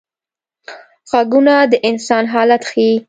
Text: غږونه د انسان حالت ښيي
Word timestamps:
غږونه 1.11 1.55
د 1.71 1.73
انسان 1.89 2.23
حالت 2.33 2.61
ښيي 2.69 2.93